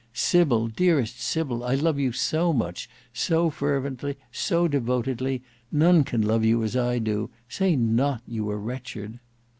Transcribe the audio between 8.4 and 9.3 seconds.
are wretched!"